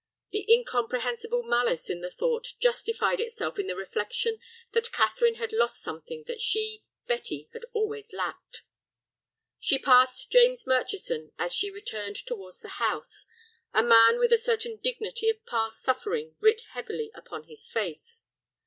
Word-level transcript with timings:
The 0.31 0.51
incomprehensible 0.51 1.43
malice 1.43 1.87
in 1.87 2.01
the 2.01 2.09
thought 2.09 2.53
justified 2.59 3.19
itself 3.19 3.59
in 3.59 3.67
the 3.67 3.75
reflection 3.75 4.39
that 4.71 4.91
Catherine 4.91 5.35
had 5.35 5.53
lost 5.53 5.79
something 5.83 6.23
that 6.25 6.41
she, 6.41 6.83
Betty, 7.05 7.49
had 7.53 7.65
always 7.71 8.11
lacked. 8.11 8.63
She 9.59 9.77
passed 9.77 10.31
James 10.31 10.65
Murchison 10.65 11.33
as 11.37 11.53
she 11.53 11.69
returned 11.69 12.15
towards 12.15 12.61
the 12.61 12.69
house, 12.79 13.27
a 13.75 13.83
man 13.83 14.17
with 14.17 14.33
a 14.33 14.39
certain 14.39 14.77
dignity 14.77 15.29
of 15.29 15.45
past 15.45 15.83
suffering 15.83 16.35
writ 16.39 16.61
heavily 16.71 17.11
upon 17.13 17.43
his 17.43 17.67
face. 17.67 18.23